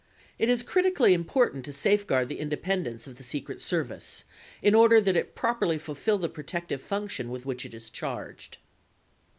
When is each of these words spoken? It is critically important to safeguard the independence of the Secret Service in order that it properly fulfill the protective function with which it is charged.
It 0.39 0.49
is 0.49 0.63
critically 0.63 1.13
important 1.13 1.63
to 1.65 1.71
safeguard 1.71 2.27
the 2.27 2.39
independence 2.39 3.05
of 3.05 3.17
the 3.17 3.23
Secret 3.23 3.61
Service 3.61 4.23
in 4.63 4.73
order 4.73 4.99
that 4.99 5.15
it 5.15 5.35
properly 5.35 5.77
fulfill 5.77 6.17
the 6.17 6.27
protective 6.27 6.81
function 6.81 7.29
with 7.29 7.45
which 7.45 7.67
it 7.67 7.73
is 7.75 7.91
charged. 7.91 8.57